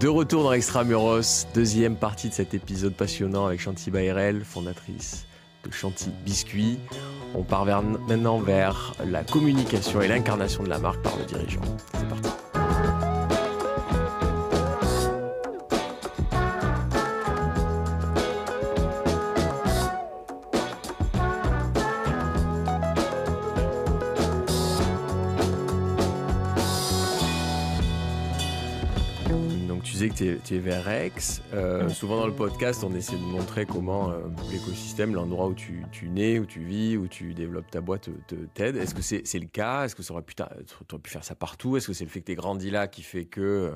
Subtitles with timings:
[0.00, 5.26] De retour dans Extramuros, deuxième partie de cet épisode passionnant avec Chanty Bayrel, fondatrice
[5.62, 6.78] de Chanty Biscuit.
[7.34, 11.60] On part maintenant vers la communication et l'incarnation de la marque par le dirigeant.
[11.92, 12.30] C'est parti.
[30.14, 31.42] Tu es, vers Rex.
[31.52, 34.18] Euh, souvent dans le podcast, on essaie de montrer comment euh,
[34.50, 38.76] l'écosystème, l'endroit où tu, nais, où tu vis, où tu développes ta boîte te, t'aide.
[38.76, 39.84] Est-ce que c'est le cas?
[39.84, 41.76] Est-ce que ça aurait pu, aurais pu faire ça partout?
[41.76, 43.72] Est-ce que c'est le fait que tu es grandi là qui fait que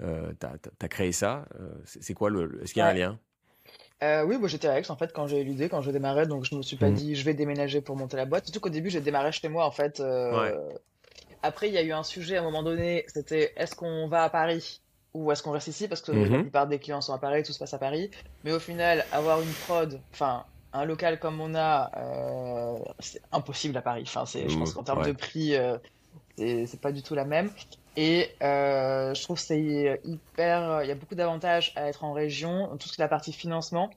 [0.00, 1.44] euh, tu as, créé ça?
[1.84, 2.60] C'est quoi le.
[2.62, 3.18] Est-ce qu'il y a un lien?
[4.26, 6.44] Oui, moi j'étais à Rex en fait quand j'ai eu l'idée, quand je démarrais, donc
[6.44, 6.94] je me suis pas mmh.
[6.94, 8.46] dit je vais déménager pour monter la boîte.
[8.46, 10.02] Surtout qu'au début j'ai démarré chez moi en fait.
[11.42, 14.24] Après il y a eu un sujet à un moment donné, c'était est-ce qu'on va
[14.24, 14.82] à Paris?
[15.14, 16.42] Ou est-ce qu'on reste ici parce que la mhm.
[16.42, 18.10] plupart des clients sont à Paris, tout se passe à Paris.
[18.44, 23.76] Mais au final, avoir une prod, enfin un local comme on a, euh, c'est impossible
[23.76, 24.04] à Paris.
[24.06, 25.76] Enfin, c'est, je pense qu'en termes de prix, euh,
[26.36, 27.50] c'est, pas du tout la même.
[27.96, 30.82] Et euh, je trouve que c'est hyper.
[30.82, 32.76] Il y a beaucoup d'avantages à être en région.
[32.78, 33.90] Tout ce qui est la partie financement,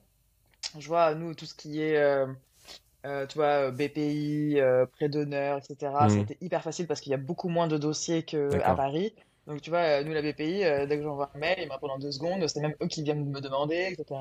[0.78, 2.26] je vois nous tout ce qui est
[3.28, 4.58] tu vois, BPI,
[4.92, 5.92] prêt d'honneur, etc.
[6.02, 6.10] Mhm.
[6.10, 9.14] C'était hyper facile parce qu'il y a beaucoup moins de dossiers qu'à Paris.
[9.46, 11.72] Donc, tu vois, euh, nous, la BPI, euh, dès que j'envoie un mail, ils me
[11.72, 12.46] répondent en deux secondes.
[12.48, 14.20] C'est même eux qui viennent me demander, etc.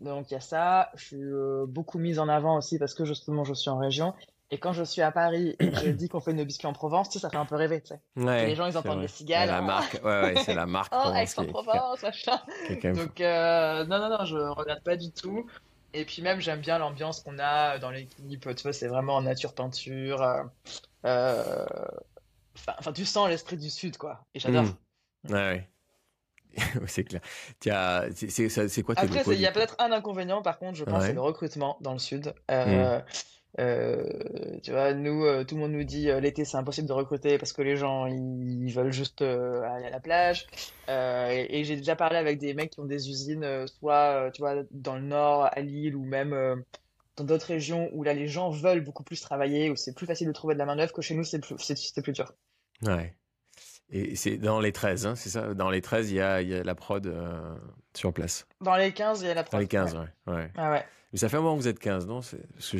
[0.00, 0.90] Donc, il y a ça.
[0.94, 4.14] Je suis euh, beaucoup mise en avant aussi parce que justement, je suis en région.
[4.50, 6.72] Et quand je suis à Paris et que je dis qu'on fait une biscuits en
[6.72, 8.00] Provence, tu sais, ça fait un peu rêver, tu sais.
[8.16, 9.48] Ouais, les gens, ils entendent les cigales.
[9.48, 10.92] La marque, ouais, ouais, c'est la marque.
[10.96, 12.38] oh, Aix-en-Provence, machin.
[12.68, 15.46] Donc, non, non, non, je regarde pas du tout.
[15.94, 18.54] Et puis même, j'aime bien l'ambiance qu'on a dans l'équipe.
[18.54, 20.22] Tu vois, c'est vraiment nature peinture.
[21.06, 21.66] Euh,
[22.78, 24.24] Enfin, tu sens l'esprit du Sud, quoi.
[24.34, 24.64] Et j'adore.
[24.64, 25.32] Mmh.
[25.32, 25.68] Ouais,
[26.86, 27.20] c'est clair.
[27.60, 31.20] C'est quoi Après, il y a peut-être un inconvénient, par contre, je pense, c'est le
[31.20, 32.34] recrutement dans le Sud.
[32.50, 33.04] Euh, mmh.
[33.60, 37.38] euh, tu vois, nous, euh, tout le monde nous dit l'été c'est impossible de recruter
[37.38, 40.46] parce que les gens ils, veulent juste aller à la plage.
[40.88, 44.62] et, et j'ai déjà parlé avec des mecs qui ont des usines, soit tu vois
[44.70, 46.62] dans le nord, à Lille ou même
[47.16, 50.26] dans d'autres régions où là les gens veulent beaucoup plus travailler, où c'est plus facile
[50.26, 52.32] de trouver de la main d'œuvre que chez nous c'est plus, c'est, plus dur.
[52.82, 53.14] Ouais.
[53.88, 55.54] Et c'est dans les 13, hein, c'est ça?
[55.54, 57.56] Dans les 13, il y a, y a la prod euh,
[57.94, 58.46] sur place.
[58.60, 59.52] Dans les 15, il y a la prod.
[59.52, 60.34] Dans les 15, ouais.
[60.34, 60.50] ouais.
[60.56, 60.84] Ah ouais.
[61.12, 62.20] Mais ça fait un moment que vous êtes 15, non?
[62.20, 62.76] C'est ce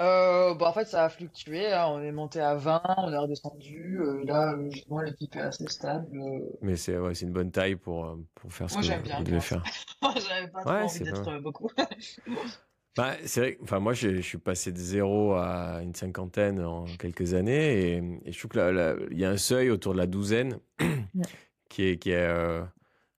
[0.00, 1.72] euh, bon, En fait, ça a fluctué.
[1.72, 1.86] Hein.
[1.88, 4.00] On est monté à 20, on est redescendu.
[4.00, 6.18] Euh, là, justement, l'équipe est assez stable.
[6.62, 9.62] Mais c'est ouais, une bonne taille pour, pour faire ce Moi, que vous devez faire.
[10.00, 11.70] Moi, j'avais pas trop envie d'être beaucoup.
[12.96, 17.34] Bah, c'est vrai, enfin, moi, je, suis passé de zéro à une cinquantaine en quelques
[17.34, 20.58] années et, je trouve qu'il y a un seuil autour de la douzaine
[21.68, 22.62] qui, est, qui, est, euh,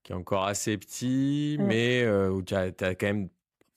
[0.02, 3.28] qui est encore assez petit, mais euh, où tu as, quand même,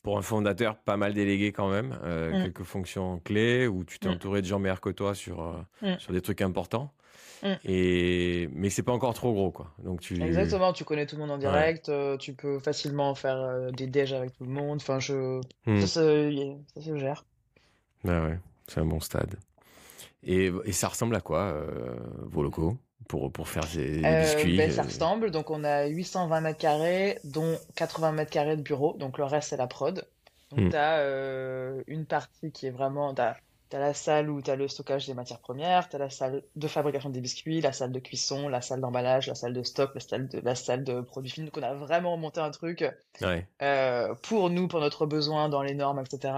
[0.01, 4.09] pour un fondateur, pas mal délégué quand même, euh, quelques fonctions clés, où tu t'es
[4.09, 5.63] entouré de gens meilleurs que toi sur,
[5.99, 6.91] sur des trucs importants.
[7.43, 7.53] Mm.
[7.65, 9.73] Et mais c'est pas encore trop gros quoi.
[9.79, 13.37] Donc tu Exactement, tu connais tout le monde en direct, euh, tu peux facilement faire
[13.37, 14.77] euh, des déj avec tout le monde.
[14.81, 15.81] Enfin, je mm.
[15.81, 16.51] ça, se...
[16.97, 17.25] gère.
[18.03, 19.35] Bah ouais, c'est un bon stade.
[20.23, 21.95] Et, et ça ressemble à quoi euh,
[22.27, 25.31] vos locaux pour pour faire des, biscuits ben, Ça ressemble.
[25.31, 28.95] Donc on a 820 mètres carrés, dont 80 mètres carrés de bureau.
[28.99, 30.05] Donc le reste c'est la prod.
[30.51, 30.69] Donc mm.
[30.69, 33.35] tu as une partie qui est vraiment T'as
[33.79, 36.67] la salle où tu as le stockage des matières premières, tu as la salle de
[36.67, 40.01] fabrication des biscuits, la salle de cuisson, la salle d'emballage, la salle de stock, la
[40.01, 41.45] salle de, la salle de produits finis.
[41.47, 42.85] Donc on a vraiment monté un truc
[43.21, 46.33] euh, pour nous, pour notre besoin dans les normes, etc.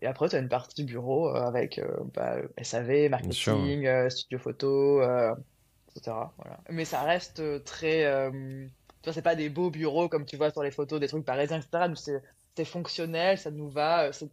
[0.00, 4.38] Et après, tu as une partie bureau euh, avec euh, bah, SAV, marketing, euh, studio
[4.38, 6.16] photo, etc.
[6.36, 6.60] Voilà.
[6.70, 8.30] Mais ça reste très...
[8.32, 11.24] tu vois, c'est pas des beaux bureaux comme tu vois sur les photos, des trucs
[11.24, 11.88] parisiens, etc.
[11.88, 14.28] Nous, c'est fonctionnel, ça nous va, c'est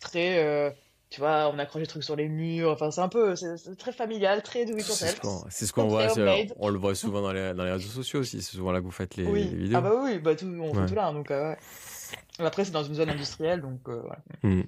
[0.00, 0.74] très
[1.10, 2.70] tu vois, on accroche des trucs sur les murs.
[2.70, 5.20] Enfin, c'est un peu, c'est très familial, très do it yourself.
[5.50, 6.06] C'est ce qu'on voit,
[6.58, 8.40] on le voit souvent dans les, dans les réseaux sociaux aussi.
[8.40, 9.76] C'est souvent là que vous faites les, vidéos.
[9.76, 11.12] Ah bah oui, bah tout, on fait tout là.
[11.12, 11.58] Donc, euh, ouais.
[12.38, 14.02] Après, c'est dans une zone industrielle, donc euh,
[14.44, 14.62] hmm.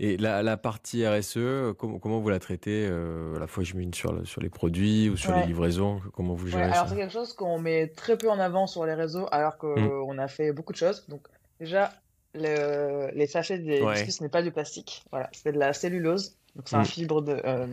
[0.00, 3.74] Et la, la, partie RSE, comment, comment vous la traitez euh, À la fois, je
[3.74, 6.00] mets sur, sur les produits ou sur les livraisons.
[6.14, 8.94] Comment vous gérez Alors, c'est quelque chose qu'on met très peu en avant sur les
[8.94, 10.04] réseaux, alors qu'on hmm.
[10.06, 11.04] on a fait beaucoup de choses.
[11.08, 11.26] Donc,
[11.58, 11.90] déjà,
[12.38, 15.04] le, les sachets des biscuits, ce n'est pas du plastique.
[15.10, 16.36] Voilà, c'est de la cellulose.
[16.56, 16.86] Donc c'est un mm.
[16.86, 17.66] fibre de euh,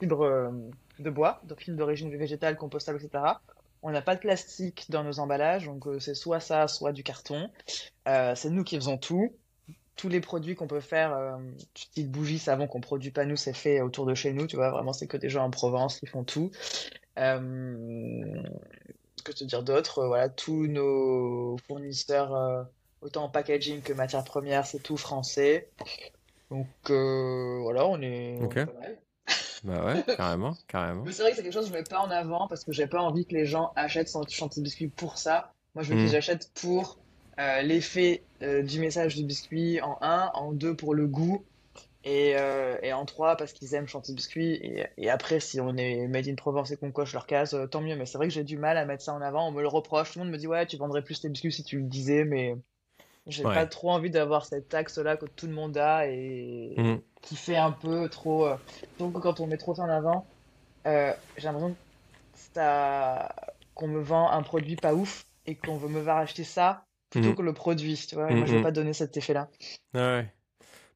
[0.00, 0.50] fibre euh,
[0.98, 3.34] de bois, donc fibre d'origine végétale, compostable, etc.
[3.82, 7.02] On n'a pas de plastique dans nos emballages, donc euh, c'est soit ça, soit du
[7.02, 7.50] carton.
[8.06, 9.34] Euh, c'est nous qui faisons tout.
[9.96, 11.36] Tous les produits qu'on peut faire, euh,
[11.74, 14.46] petites bougies, savon qu'on produit pas nous, c'est fait autour de chez nous.
[14.46, 16.50] Tu vois, vraiment, c'est que des gens en Provence qui font tout.
[17.16, 18.40] Que
[19.30, 20.06] te dire d'autre?
[20.06, 22.66] Voilà, tous nos fournisseurs,
[23.02, 25.68] autant en packaging que matières premières, c'est tout français.
[26.50, 28.98] Donc voilà, on est, mal.
[29.64, 31.04] Bah ouais, carrément, carrément.
[31.06, 32.88] c'est vrai que c'est quelque chose que je mets pas en avant parce que j'ai
[32.88, 35.52] pas envie que les gens achètent son chantier biscuit pour ça.
[35.74, 36.16] Moi, je veux qu'ils mm.
[36.16, 36.98] achètent pour
[37.38, 41.44] euh, l'effet euh, du message du biscuit en un, en deux pour le goût
[42.04, 44.54] et, euh, et en trois parce qu'ils aiment chantier biscuit.
[44.54, 47.80] Et, et, après, si on est made in Provence et qu'on coche leur case, tant
[47.80, 47.96] mieux.
[47.96, 49.48] Mais c'est vrai que j'ai du mal à mettre ça en avant.
[49.48, 50.12] On me le reproche.
[50.12, 52.24] Tout le monde me dit ouais, tu vendrais plus tes biscuits si tu le disais,
[52.24, 52.56] mais
[53.26, 57.00] j'ai pas trop envie d'avoir cette axe-là que tout le monde a et mm.
[57.20, 58.48] qui fait un peu trop.
[58.98, 60.26] Donc quand on met trop ça en avant,
[60.86, 61.76] euh, j'ai l'impression
[62.34, 63.34] ça...
[63.74, 67.30] qu'on me vend un produit pas ouf et qu'on veut me faire acheter ça plutôt
[67.30, 67.34] mm.
[67.36, 68.04] que le produit.
[68.08, 69.48] Tu vois, moi je veux mm, pas donner cet effet-là.
[69.94, 70.32] ouais.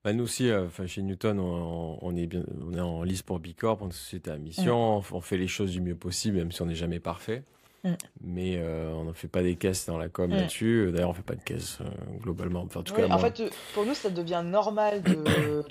[0.04, 3.78] Bah nous aussi, euh, chez Newton, on, est bien, on est en liste pour Bicorp,
[3.82, 6.66] on est société à mission, on fait les choses du mieux possible, même si on
[6.66, 7.42] n'est jamais parfait.
[7.86, 7.96] Mm.
[8.22, 10.34] Mais euh, on ne fait pas des caisses dans la com mm.
[10.34, 10.90] là-dessus.
[10.92, 12.62] D'ailleurs, on ne fait pas de caisses euh, globalement.
[12.62, 13.42] en, tout cas, en fait,
[13.74, 15.14] pour nous, ça devient normal de,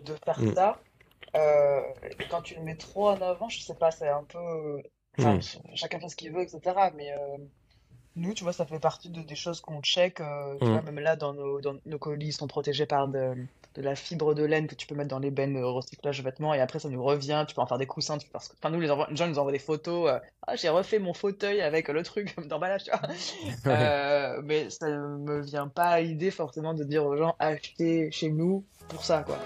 [0.06, 0.54] de faire mm.
[0.56, 0.80] ça.
[1.36, 1.82] Euh,
[2.30, 4.82] quand tu le mets trop en avant, je sais pas, c'est un peu.
[5.76, 6.62] chacun fait ce qu'il veut, etc.
[6.96, 7.14] Mais
[8.16, 10.16] nous, tu vois, ça fait partie de, des choses qu'on check.
[10.16, 13.36] tu vois, même là, dans nos, dans, nos colis, ils sont protégés par de,
[13.76, 16.62] de la fibre de laine que tu peux mettre dans les bennes recyclage vêtements et
[16.62, 18.88] après ça nous revient, tu peux en faire des coussins, tu que enfin, nous les,
[18.88, 22.86] gens nous envoient des photos, euh, ah j'ai refait mon fauteuil avec le truc d'emballage,
[22.86, 23.02] tu vois.
[23.74, 28.30] euh, mais ça me vient pas à l'idée forcément de dire aux gens achetez chez
[28.30, 29.38] nous pour ça quoi.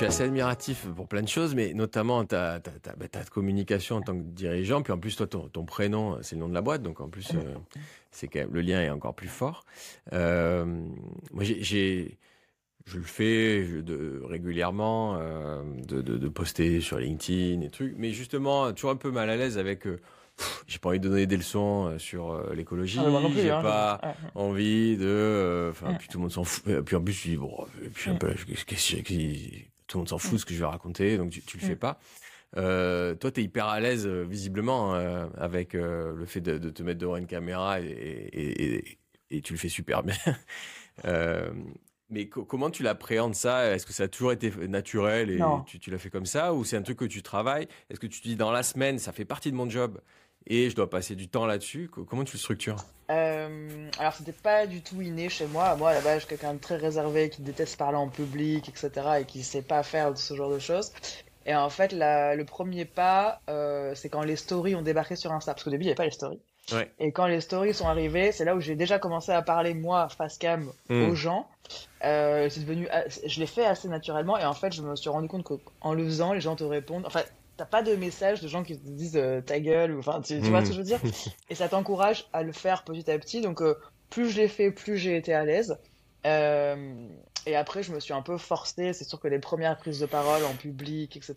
[0.00, 3.96] Suis assez admiratif pour plein de choses, mais notamment ta, ta, ta, bah, ta communication
[3.96, 4.82] en tant que dirigeant.
[4.82, 7.32] Puis en plus, toi, ton, prénom, c'est le nom de la boîte, donc en plus,
[7.34, 7.54] euh,
[8.10, 9.64] c'est quand même, le lien est encore plus fort.
[10.12, 10.64] Euh,
[11.32, 12.18] moi, j'ai,
[12.86, 18.12] je le fais de, régulièrement, euh, de, de, de, poster sur LinkedIn et trucs, mais
[18.12, 19.86] justement, toujours un peu mal à l'aise avec.
[20.66, 22.98] j'ai pas envie de donner des leçons sur l'écologie.
[23.00, 24.00] Ah, j'ai hein, pas
[24.34, 25.68] envie de.
[25.70, 26.80] Enfin, puis tout le monde s'en fout.
[26.86, 28.32] Puis en plus, je dis bon, puis un peu,
[28.66, 31.62] qu'est-ce que tout le monde s'en fout ce que je vais raconter, donc tu, le
[31.62, 31.98] fais pas.
[32.56, 36.82] Euh, toi, tu es hyper à l'aise, euh, visiblement, euh, avec le fait de, te
[36.82, 38.98] mettre devant une caméra et,
[39.42, 40.16] tu le fais super bien.
[42.08, 43.74] mais comment tu l'appréhendes ça?
[43.74, 46.54] Est-ce que ça a toujours été naturel et tu, tu l'as fait comme ça?
[46.54, 47.66] Ou c'est un truc que tu travailles?
[47.88, 50.00] Est-ce que tu te dis dans la semaine, ça fait partie de mon job
[50.46, 51.90] et je dois passer du temps là-dessus.
[52.08, 52.76] Comment tu le structures?
[53.10, 55.74] Euh, Alors, c'était pas du tout inné chez moi.
[55.76, 58.68] Moi, à la base, je suis quelqu'un de très réservé, qui déteste parler en public,
[58.68, 58.90] etc.,
[59.20, 60.92] et qui sait pas faire ce genre de choses.
[61.46, 65.54] Et en fait, le premier pas, euh, c'est quand les stories ont débarqué sur Insta.
[65.54, 66.40] Parce qu'au début, il n'y avait pas les stories.
[67.00, 70.08] Et quand les stories sont arrivées, c'est là où j'ai déjà commencé à parler, moi,
[70.08, 71.08] face cam, hmm.
[71.08, 71.48] aux gens.
[72.04, 72.88] Euh, c'est devenu,
[73.26, 74.38] je l'ai fait assez naturellement.
[74.38, 77.04] Et en fait, je me suis rendu compte qu'en le faisant, les gens te répondent.
[77.06, 77.22] Enfin,
[77.60, 80.38] t'as pas de message de gens qui te disent euh, ta gueule, ou enfin, tu,
[80.38, 81.00] vois ce que je veux dire?
[81.50, 83.42] Et ça t'encourage à le faire petit à petit.
[83.42, 83.74] Donc, euh,
[84.08, 85.78] plus je l'ai fait, plus j'ai été à l'aise.
[86.24, 87.06] Euh,
[87.44, 88.94] et après, je me suis un peu forcé.
[88.94, 91.34] C'est sûr que les premières prises de parole en public, etc.,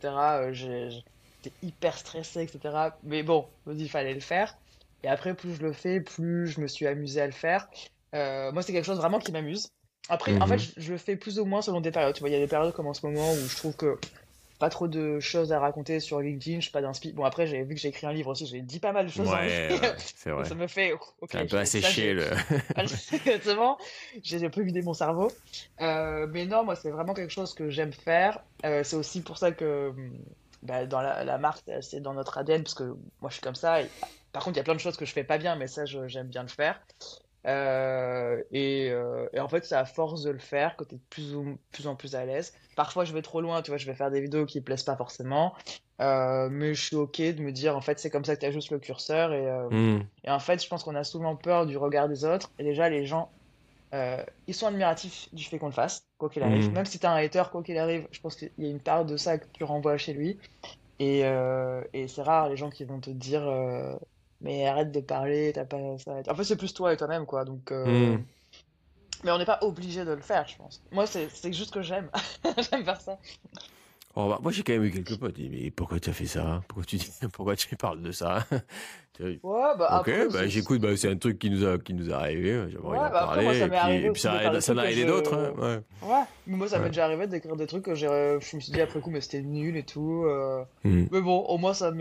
[0.51, 2.91] j'étais hyper stressé, etc.
[3.03, 4.57] Mais bon, il fallait le faire.
[5.03, 7.67] Et après, plus je le fais, plus je me suis amusé à le faire.
[8.13, 9.71] moi, c'est quelque chose vraiment qui m'amuse.
[10.07, 10.59] Après, en fait, mhm.
[10.59, 12.15] je, je, le fais plus ou moins selon des périodes.
[12.15, 13.97] Tu vois, il y a des périodes comme en ce moment où je trouve que
[14.63, 17.11] pas trop de choses à raconter sur LinkedIn, je suis pas d'inspi.
[17.11, 19.11] Bon, après, j'ai vu que j'ai écrit un livre aussi, j'ai dit pas mal de
[19.11, 19.29] choses.
[19.29, 19.67] Ouais,
[19.97, 20.45] c'est vrai.
[20.45, 20.93] ça me fait.
[21.19, 22.23] Okay, un peu asséché le.
[22.77, 23.77] Exactement.
[24.21, 25.29] J'ai un peu vidé mon cerveau.
[25.81, 28.39] Euh, mais non, moi, c'est vraiment quelque chose que j'aime faire.
[28.63, 29.91] Euh, c'est aussi pour ça que
[30.61, 33.55] bah, dans la, la marque, c'est dans notre ADN, parce que moi, je suis comme
[33.55, 33.79] ça.
[34.31, 35.83] par contre, il y a plein de choses que je fais pas bien, mais ça,
[35.83, 36.79] j'aime bien le faire.
[37.45, 40.97] Euh, et, euh, et, en fait, c'est à force de le faire que tu es
[40.97, 42.53] de plus, ou, plus en plus à l'aise.
[42.75, 44.95] Parfois, je vais trop loin, tu vois, je vais faire des vidéos qui plaisent pas
[44.95, 45.53] forcément.
[46.01, 48.45] Euh, mais je suis ok de me dire, en fait, c'est comme ça que tu
[48.45, 49.33] ajustes le curseur.
[49.33, 50.03] Et, hmm.
[50.23, 52.51] et en fait, je pense qu'on a souvent peur du regard des autres.
[52.59, 53.29] Et déjà, les gens,
[54.47, 56.69] ils sont admiratifs du fait qu'on le fasse, quoi qu'il arrive.
[56.69, 56.73] Hmm.
[56.73, 59.05] Même si tu un hater, quoi qu'il arrive, je pense qu'il y a une part
[59.05, 60.37] de ça que tu renvoies chez lui.
[60.99, 61.23] Et,
[61.93, 63.43] et c'est rare les gens qui vont te dire
[64.43, 66.21] mais arrête de parler, t'as pas ça.
[66.29, 67.45] En fait, c'est plus toi et toi-même, quoi.
[67.45, 68.23] Donc, euh, hmm.
[69.23, 70.83] mais on n'est pas obligé de le faire, je pense.
[70.91, 72.09] Moi, c'est juste que j'aime,
[72.69, 73.17] j'aime faire ça.
[74.15, 75.37] Oh, bah, moi, j'ai quand même eu quelques potes.
[75.39, 77.11] Mais pourquoi tu as fait ça Pourquoi tu dis...
[77.33, 78.45] pourquoi tu parles de ça
[79.19, 80.81] Ouais, bah Ok, bah, j'écoute.
[80.81, 82.63] Bah, c'est un truc qui nous a qui nous a arrivé.
[82.69, 83.43] J'aimerais ouais, en bah, parler.
[83.43, 85.35] Moi, ça et puis, et puis ça, ça a aidé d'autres.
[85.35, 86.07] Hein, ouais.
[86.09, 86.23] ouais.
[86.47, 89.01] Mais moi, ça m'est déjà arrivé d'écrire des trucs que je me suis dit après
[89.01, 90.23] coup, mais c'était nul et tout.
[90.25, 90.63] Euh...
[90.83, 91.05] Hmm.
[91.11, 91.91] Mais bon, au moins, ça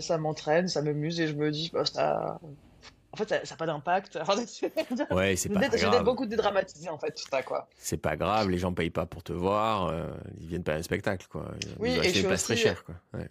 [0.00, 2.38] ça m'entraîne, ça m'amuse et je me dis, bah, ça
[3.12, 4.18] en fait, ça n'a pas d'impact.
[5.10, 5.76] ouais, c'est pas grave.
[5.76, 7.68] J'ai beaucoup dédramatisé, en fait, tout ça, quoi.
[7.76, 10.06] C'est pas grave, les gens payent pas pour te voir, euh,
[10.40, 11.50] ils viennent pas à un spectacle, quoi.
[11.78, 12.94] oui, et je pas très cher, quoi.
[13.14, 13.28] Ouais.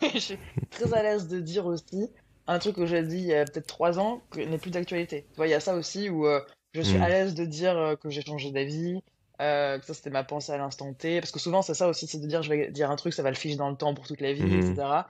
[0.14, 0.38] je suis
[0.70, 2.10] très à l'aise de dire aussi
[2.46, 5.26] un truc que j'ai dit il y a peut-être trois ans, qui n'est plus d'actualité.
[5.30, 6.40] Tu vois, il y a ça aussi où euh,
[6.72, 7.02] je suis mm.
[7.02, 9.02] à l'aise de dire euh, que j'ai changé d'avis,
[9.38, 12.18] que ça c'était ma pensée à l'instant T, parce que souvent c'est ça aussi, c'est
[12.18, 14.06] de dire je vais dire un truc, ça va le figer dans le temps pour
[14.06, 14.70] toute la vie, mm.
[14.70, 15.02] etc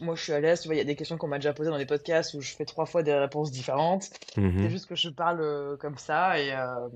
[0.00, 1.52] moi je suis à l'aise, tu vois, il y a des questions qu'on m'a déjà
[1.52, 4.10] posées dans des podcasts où je fais trois fois des réponses différentes.
[4.36, 4.62] Mhm.
[4.62, 6.88] C'est juste que je parle euh, comme ça et, euh,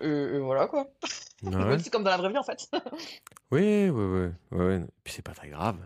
[0.00, 0.88] et, voilà quoi.
[1.42, 2.68] c'est comme dans la vraie vie en fait.
[3.50, 4.80] oui, oui, oui, oui.
[5.02, 5.76] Puis c'est pas très grave.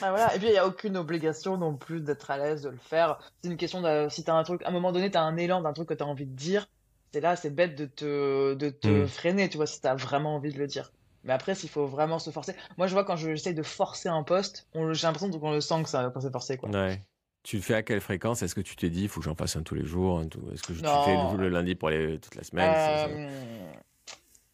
[0.00, 0.34] ah, voilà.
[0.34, 3.18] Et puis il n'y a aucune obligation non plus d'être à l'aise de le faire.
[3.42, 5.60] C'est une question de si t'as un truc, à un moment donné, t'as un élan
[5.60, 6.68] d'un truc que t'as envie de dire.
[7.12, 9.08] C'est là, c'est bête de te, de te mm.
[9.08, 10.92] freiner, tu vois, si t'as vraiment envie de le dire.
[11.24, 12.54] Mais après, s'il faut vraiment se forcer.
[12.76, 15.88] Moi, je vois quand j'essaie de forcer un poste, j'ai l'impression qu'on le sent que
[15.88, 16.56] ça va se forcer.
[16.56, 16.70] Quoi.
[16.70, 17.02] Ouais.
[17.42, 18.42] Tu le fais à quelle fréquence?
[18.42, 20.22] Est-ce que tu t'es dit, il faut que j'en fasse un tous les jours
[20.52, 23.30] Est-ce que je fais le, lundi pour aller toute la semaine euh,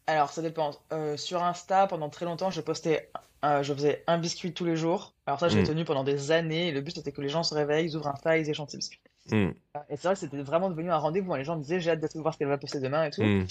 [0.07, 0.71] Alors, ça dépend.
[0.93, 3.09] Euh, sur Insta, pendant très longtemps, je postais,
[3.43, 5.13] euh, je faisais un biscuit tous les jours.
[5.25, 5.67] Alors ça, j'ai hmm.
[5.67, 6.71] tenu pendant des années.
[6.71, 9.01] Le but, c'était que les gens se réveillent, ils ouvrent Insta, ils échangent des biscuits.
[9.31, 9.49] Hmm.
[9.89, 11.33] Et c'est vrai que c'était vraiment devenu un rendez-vous.
[11.33, 11.37] Hein.
[11.37, 13.23] Les gens me disaient j'ai hâte de voir ce qu'elle va poster demain et tout.
[13.23, 13.45] Hmm.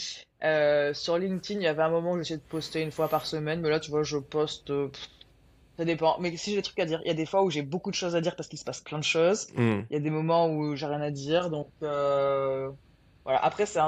[0.44, 3.26] Euh, sur LinkedIn, il y avait un moment où j'essayais de poster une fois par
[3.26, 4.70] semaine, mais là, tu vois, je poste.
[4.70, 4.88] Euh,
[5.76, 6.16] ça dépend.
[6.20, 7.90] Mais si j'ai des trucs à dire, il y a des fois où j'ai beaucoup
[7.90, 9.48] de choses à dire parce qu'il se passe plein de choses.
[9.56, 9.80] Hmm.
[9.90, 11.50] Il y a des moments où j'ai rien à dire.
[11.50, 12.70] Donc, euh,
[13.24, 13.42] voilà.
[13.42, 13.80] Après, c'est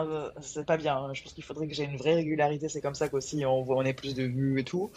[0.66, 0.96] pas bien.
[0.96, 1.12] Hein.
[1.12, 2.68] Je pense qu'il faudrait que j'ai une vraie régularité.
[2.68, 4.90] C'est comme ça qu'aussi on voit, on ait plus de vues et tout.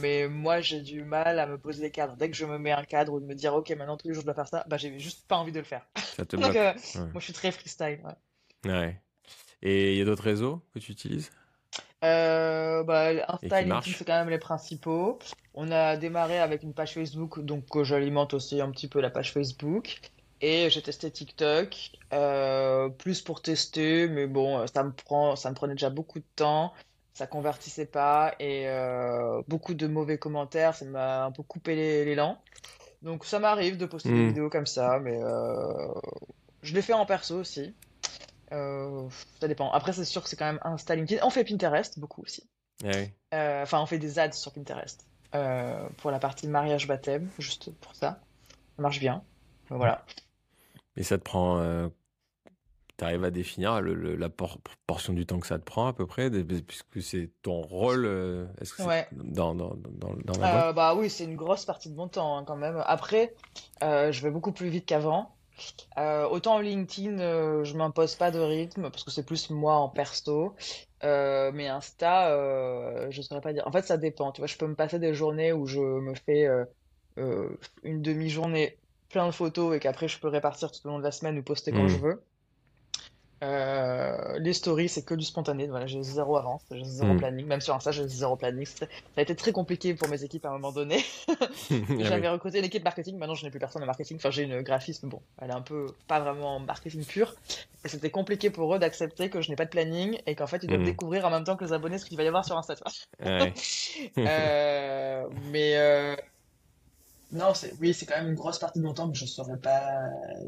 [0.00, 2.16] Mais moi, j'ai du mal à me poser des cadres.
[2.16, 4.14] Dès que je me mets un cadre ou de me dire, ok, maintenant tous les
[4.14, 5.86] jours je dois faire ça, bah, j'ai juste pas envie de le faire.
[6.16, 8.00] Ça te Donc, euh, moi, je suis très freestyle.
[8.64, 8.72] Ouais.
[8.72, 9.00] ouais.
[9.62, 11.30] Et il y a d'autres réseaux que tu utilises?
[12.04, 15.18] Euh, bah, Insta et LinkedIn, c'est quand même les principaux.
[15.54, 19.32] On a démarré avec une page Facebook, donc j'alimente aussi un petit peu la page
[19.32, 20.00] Facebook.
[20.40, 25.54] Et j'ai testé TikTok, euh, plus pour tester, mais bon, ça me prend, ça me
[25.54, 26.74] prenait déjà beaucoup de temps,
[27.14, 32.38] ça convertissait pas et euh, beaucoup de mauvais commentaires, ça m'a un peu coupé l'élan.
[33.00, 34.28] Donc ça m'arrive de poster des hmm.
[34.28, 35.88] vidéos comme ça, mais euh,
[36.62, 37.74] je l'ai fait en perso aussi.
[38.50, 39.70] ça dépend.
[39.70, 41.24] Après, c'est sûr que c'est quand même Insta, LinkedIn.
[41.24, 42.46] On fait Pinterest beaucoup aussi.
[43.30, 45.06] Ah enfin, on fait des ads sur Pinterest
[45.96, 48.20] pour la partie mariage baptême, juste pour ça.
[48.76, 49.22] Ça marche bien.
[49.70, 50.04] Voilà.
[50.96, 51.58] Mais ça te prend.
[51.58, 51.88] Euh,
[52.98, 54.28] tu arrives à définir la
[54.86, 58.46] portion du temps que ça te prend à peu près, puisque c'est ton rôle euh,
[58.58, 60.64] est-ce que dans, dans, dans, dans, la boîte?
[60.64, 62.82] euh, Bah oui, c'est une grosse partie de mon temps hein, quand même.
[62.86, 63.34] Après,
[63.82, 65.30] je vais beaucoup plus vite qu'avant.
[65.98, 67.18] autant en LinkedIn,
[67.64, 70.54] je m'impose pas de rythme parce que c'est plus moi en perso.
[71.02, 73.66] mais Insta, je saurais pas dire.
[73.66, 74.32] En fait, ça dépend.
[74.32, 76.48] Tu vois, je peux me passer des journées où je me fais
[77.82, 81.12] une demi-journée plein de photos et qu'après je peux répartir tout au long de la
[81.12, 82.00] semaine ou poster quand je mm.
[82.00, 82.22] veux.
[83.42, 85.66] Euh, les stories, c'est que du spontané.
[85.66, 87.18] Voilà, j'ai zéro avance, j'ai zéro mm.
[87.18, 87.46] planning.
[87.46, 88.64] Même sur Insta, j'ai zéro planning.
[88.64, 88.86] Ça
[89.16, 91.04] a été très compliqué pour mes équipes à un moment donné.
[92.00, 93.18] J'avais recruté une équipe marketing.
[93.18, 94.16] Maintenant, je n'ai plus personne en marketing.
[94.16, 97.34] Enfin, j'ai une graphiste, mais bon, elle est un peu pas vraiment marketing pur.
[97.84, 100.62] Et c'était compliqué pour eux d'accepter que je n'ai pas de planning et qu'en fait,
[100.62, 100.84] ils doivent mm.
[100.84, 102.74] découvrir en même temps que les abonnés ce qu'il va y avoir sur Insta.
[103.26, 103.50] euh,
[105.52, 106.16] mais euh,
[107.36, 109.28] non, c'est oui, c'est quand même une grosse partie de mon temps, mais je ne
[109.28, 109.82] saurais pas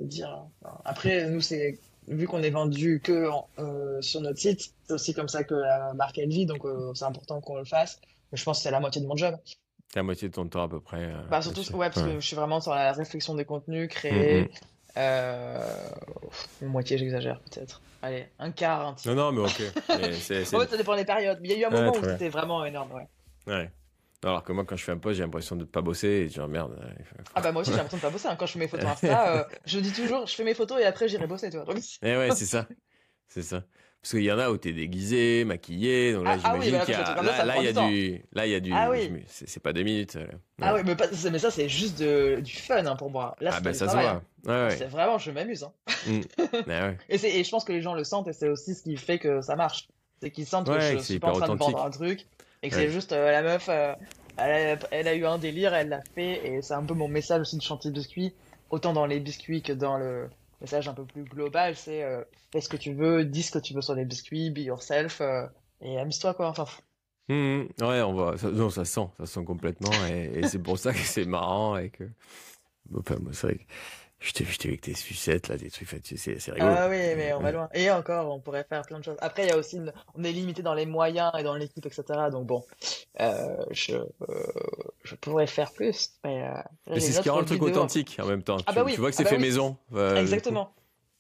[0.03, 0.45] dire.
[0.85, 1.79] après, nous, c'est
[2.09, 3.29] vu qu'on est vendu que
[3.59, 6.93] euh, sur notre site, c'est aussi comme ça que la marque elle vit, donc euh,
[6.95, 8.01] c'est important qu'on le fasse.
[8.33, 9.37] Mais je pense que c'est la moitié de mon job.
[9.89, 11.05] C'est la moitié de ton temps à peu près.
[11.05, 14.51] Euh, bah, surtout, ouais, parce que je suis vraiment sur la réflexion des contenus, créer.
[14.97, 15.63] Mm-hmm.
[16.63, 17.81] une moitié, j'exagère peut-être.
[18.03, 19.15] Allez, un quart, un tiers.
[19.15, 19.63] Non, non, mais ok.
[19.89, 21.39] En fait, ça dépend des périodes.
[21.41, 23.09] Mais il y a eu un moment où c'était vraiment énorme, ouais.
[23.47, 23.71] Ouais.
[24.25, 26.29] Alors que moi, quand je fais un post, j'ai l'impression de ne pas bosser et
[26.29, 26.77] genre merde.
[27.35, 28.27] Ah bah moi aussi, j'ai l'impression de pas bosser.
[28.27, 28.37] Hein.
[28.37, 30.85] Quand je fais mes photos Insta, euh, je dis toujours, je fais mes photos et
[30.85, 31.67] après j'irai bosser, tu vois.
[31.67, 31.83] Donc...
[32.03, 32.67] Eh ouais, c'est ça.
[33.29, 33.63] C'est ça.
[34.03, 36.95] Parce qu'il y en a où t'es déguisé, maquillé, donc là ah, ah j'imagine qu'il
[36.95, 39.25] y a, là, là, il y a du, là il y a du, ah, oui.
[39.27, 40.17] c'est pas deux minutes.
[40.63, 41.07] Ah oui, mais, pas...
[41.31, 42.41] mais ça c'est juste de...
[42.41, 43.35] du fun hein, pour moi.
[43.41, 44.23] Là, ah bah ça se voit.
[44.47, 44.77] Ouais, ouais.
[44.79, 45.65] C'est vraiment, je m'amuse.
[45.65, 45.73] Hein.
[46.07, 46.21] Mm.
[47.09, 49.19] et, et je pense que les gens le sentent et c'est aussi ce qui fait
[49.19, 49.89] que ça marche.
[50.23, 52.29] C'est qu'ils sentent que je suis pas en train de vendre un truc
[52.63, 53.95] et que c'est juste euh, la meuf, euh,
[54.37, 57.57] elle a, eu un délire, elle l'a fait, et c'est un peu mon message aussi
[57.57, 58.35] de chantier biscuits,
[58.71, 60.29] autant dans les biscuits que dans le
[60.61, 62.23] message un peu plus global, c'est euh,
[62.53, 65.21] fais ce que tu veux, dis ce que tu veux sur les biscuits, be yourself,
[65.21, 65.47] euh,
[65.81, 66.67] et amuse-toi quoi, enfin.
[67.29, 67.85] Mmh, mmh.
[67.85, 70.99] ouais, on voit, ça, non, ça sent, ça sent complètement, et, c'est pour ça que
[70.99, 72.05] c'est marrant, et que,
[72.97, 73.67] enfin, c'est vrai
[74.21, 76.75] Je t'ai vu avec tes sucettes, là, des trucs, c'est rigolo.
[76.77, 77.69] Ah oui, mais on va loin.
[77.73, 79.17] Et encore, on pourrait faire plein de choses.
[79.21, 79.79] Après, il y a aussi,
[80.17, 82.03] on est limité dans les moyens et dans l'équipe, etc.
[82.33, 82.65] Donc bon,
[83.21, 84.07] euh, je, euh,
[85.05, 86.11] je pourrais faire plus.
[86.25, 86.53] Mais, euh,
[86.89, 88.57] mais c'est ce qui rend le truc authentique en même temps.
[88.67, 88.95] Ah tu, bah oui.
[88.95, 89.77] tu vois que c'est ah bah fait maison.
[90.17, 90.73] Exactement.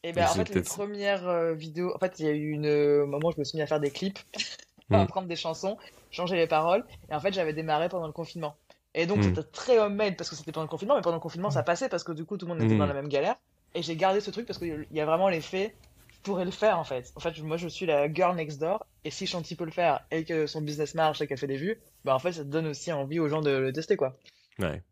[0.03, 3.29] Et ben, en fait, les premières vidéos, en fait, il y a eu une moment
[3.29, 4.19] où je me suis mis à faire des clips,
[4.91, 5.07] à hmm.
[5.07, 5.77] prendre des chansons,
[6.11, 6.85] changer les paroles.
[7.13, 8.57] Et en fait, j'avais démarré pendant le confinement.
[8.95, 9.23] Et donc, hmm.
[9.23, 11.89] c'était très homemade parce que c'était pendant le confinement, mais pendant le confinement, ça passait
[11.89, 12.89] parce que du coup, tout le monde était dans hmm.
[12.89, 13.37] la même galère.
[13.75, 15.75] Et j'ai gardé ce truc parce qu'il y a vraiment l'effet,
[16.11, 17.13] je pourrais le faire en fait.
[17.17, 20.01] En fait, moi, je suis la girl next door, et si Shanti peut le faire
[20.11, 22.67] et que son business marche et qu'elle fait des vues, bah en fait, ça donne
[22.67, 24.17] aussi envie aux gens de le tester, quoi.
[24.59, 24.83] Ouais.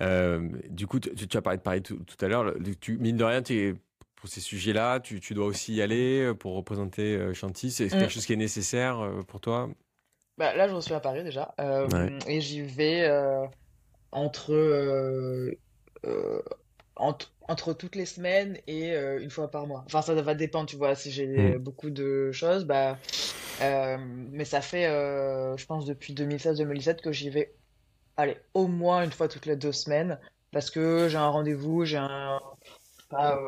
[0.00, 2.54] Euh, du coup, tu, as parlé de Paris tout, à l'heure.
[2.80, 3.76] Tu, mine de rien, tu
[4.16, 7.70] pour ces sujets-là, tu, tu, dois aussi y aller euh, pour représenter euh, Shanti.
[7.70, 8.10] C'est quelque mm.
[8.10, 9.70] chose qui est nécessaire pour toi?
[10.40, 11.54] Bah, là, je suis à Paris déjà.
[11.60, 11.86] Euh,
[12.26, 13.44] et j'y vais euh,
[14.10, 15.54] entre, euh,
[16.96, 19.84] entre, entre, toutes les semaines et une fois par mois.
[19.84, 20.94] Enfin, ça va dépendre, tu vois.
[20.94, 21.58] Si j'ai mm.
[21.58, 22.96] beaucoup de choses, bah.
[23.60, 27.52] mais ça fait, je pense, depuis 2016-2017 que j'y vais,
[28.16, 30.18] allez, au moins une fois toutes les deux semaines.
[30.52, 32.40] Parce que j'ai un rendez-vous, j'ai un,
[33.10, 33.38] pas,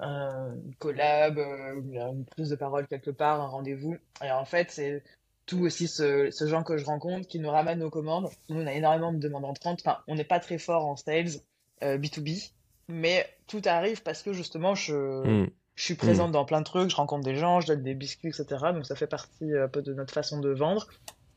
[0.00, 3.98] un collab, une prise de parole quelque part, un rendez-vous.
[4.24, 5.02] Et en fait, c'est
[5.46, 8.30] tout aussi ce, ce genre que je rencontre qui nous ramène nos commandes.
[8.48, 9.80] Nous, on a énormément de demandes entrantes.
[9.84, 11.40] Enfin, on n'est pas très fort en sales
[11.82, 12.48] B2B, euh,
[12.88, 15.50] mais tout arrive parce que justement, je, hmm.
[15.74, 16.32] je suis présente hmm.
[16.32, 18.46] dans plein de trucs, je rencontre des gens, je donne des biscuits, etc.
[18.72, 20.86] Donc ça fait partie un peu de notre façon de vendre.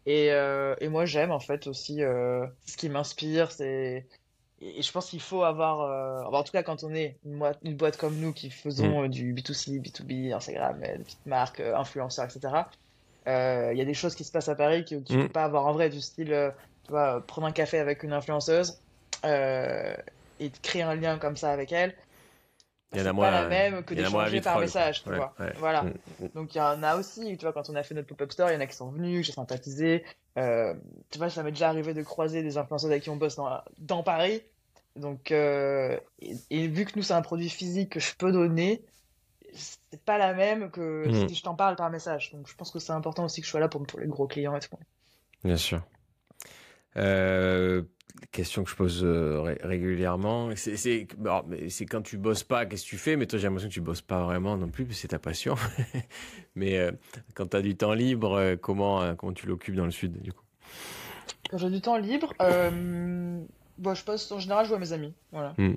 [0.05, 4.07] Et, euh, et moi, j'aime en fait aussi euh, ce qui m'inspire, c'est
[4.59, 7.95] et je pense qu'il faut avoir, en tout cas quand on est une, une boîte
[7.95, 9.07] comme nous qui faisons hmm.
[9.07, 12.63] du B2C, B2B, Instagram, des petites marques, influenceurs, etc.
[13.27, 15.23] Euh, il y a des choses qui se passent à Paris que tu ne mm.
[15.23, 16.49] peux pas avoir en vrai, du style, euh,
[16.85, 18.79] tu vois, prendre un café avec une influenceuse
[19.25, 19.95] euh,
[20.39, 21.93] et créer un lien comme ça avec elle.
[22.93, 25.35] Il y en a pas la même que d'échanger par message, tu vois.
[25.57, 25.83] Voilà.
[25.83, 25.93] Mm.
[26.35, 28.49] Donc il y en a aussi, tu vois, quand on a fait notre pop-up store,
[28.49, 30.05] il y en a qui sont venus, j'ai sympathisé.
[30.35, 33.61] tu vois, ça m'est déjà arrivé de croiser des influenceurs avec qui on bosse dans,
[33.79, 34.41] dans Paris.
[34.95, 35.99] Donc, et,
[36.49, 38.81] vu que nous, c'est un produit physique que je peux donner,
[39.53, 41.27] c'est pas la même que hmm.
[41.27, 42.31] si je t'en parle par message.
[42.33, 44.27] Donc je pense que c'est important aussi que je sois là pour, pour les gros
[44.27, 44.69] clients et tout.
[45.43, 45.81] Bien sûr.
[46.97, 47.83] Euh,
[48.31, 51.07] question que je pose euh, régulièrement, c'est
[51.89, 53.15] quand tu bosses pas, qu'est-ce que tu fais?
[53.15, 55.55] Mais toi, j'ai l'impression que tu bosses pas vraiment non plus, c'est ta passion.
[56.55, 56.91] Mais euh,
[57.35, 60.43] quand tu as du temps libre, comment, comment tu l'occupes dans le sud, du coup?
[61.49, 65.13] Quand j'ai du temps libre, bon, je passe en général, je vois mes amis.
[65.31, 65.53] Voilà.
[65.57, 65.75] Hmm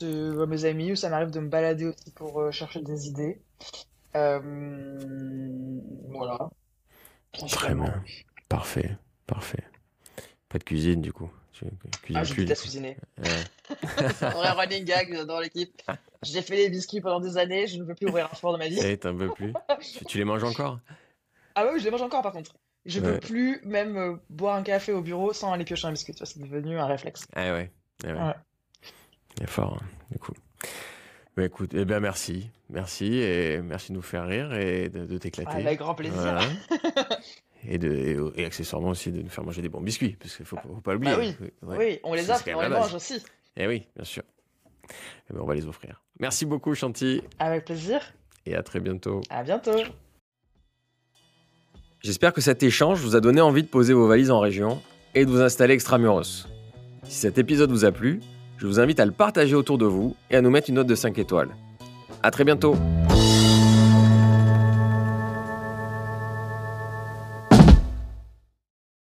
[0.00, 3.40] de mes amis ou ça m'arrive de me balader aussi pour euh, chercher des idées.
[4.16, 4.40] Euh,
[6.08, 6.50] voilà.
[7.32, 8.02] Bien.
[8.48, 8.96] Parfait.
[9.26, 9.64] Parfait.
[10.48, 11.30] Pas de cuisine du coup.
[11.52, 11.66] Je
[12.14, 12.96] ah, je déteste cuisiner.
[13.22, 15.82] c'est un vrai running gag dans l'équipe.
[16.22, 18.58] J'ai fait les biscuits pendant des années, je ne veux plus ouvrir un four de
[18.58, 18.80] ma vie.
[18.80, 19.52] Et t'en veux plus
[20.06, 20.80] tu, les manges encore?
[21.54, 22.54] Ah oui, je les mange encore par contre.
[22.86, 25.92] Je ne peux plus même euh, boire un café au bureau sans aller piocher un
[25.92, 26.14] biscuit.
[26.16, 27.26] C'est devenu un réflexe.
[27.34, 27.70] Ah ouais.
[28.04, 28.34] Ah ouais.
[29.40, 30.34] Il est fort, hein, du coup.
[31.36, 35.50] Mais écoute, eh bien merci, merci et merci de nous faire rire et de, t'éclater.
[35.52, 36.40] Avec grand plaisir.
[37.66, 40.48] et, de, et, accessoirement aussi de nous faire manger des bons biscuits, parce qu'il ne
[40.48, 41.14] faut, faut, pas l'oublier.
[41.14, 41.76] Bah oui.
[41.78, 43.24] oui, on les offre, on les mange aussi.
[43.56, 44.22] Eh oui, bien sûr.
[45.30, 46.02] Eh ben, on va les offrir.
[46.18, 47.22] Merci beaucoup, Chanty.
[47.38, 48.00] Avec plaisir.
[48.44, 49.20] Et à très bientôt.
[49.30, 49.80] À bientôt.
[52.02, 54.82] J'espère que cet échange vous a donné envie de poser vos valises en région
[55.14, 56.48] et de vous installer extramuros.
[57.04, 58.20] Si cet épisode vous a plu,
[58.60, 60.86] je vous invite à le partager autour de vous et à nous mettre une note
[60.86, 61.48] de 5 étoiles.
[62.22, 62.76] A très bientôt